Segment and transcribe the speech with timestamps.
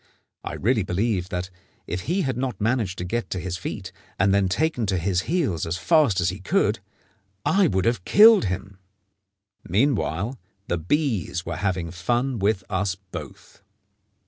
[0.43, 1.51] I really believe that,
[1.85, 5.21] if he had not managed to get to his feet, and then taken to his
[5.29, 6.79] heels as fast as he could,
[7.45, 8.79] I would have killed him.
[9.63, 13.61] Meanwhile the bees were having fun with us both.